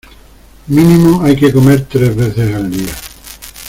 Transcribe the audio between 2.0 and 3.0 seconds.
veces al día.